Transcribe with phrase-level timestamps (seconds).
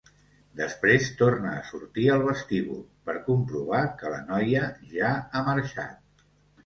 [0.59, 4.65] Després torna a sortir al vestíbul, per comprovar que la noia
[4.99, 6.25] ja ha marxat.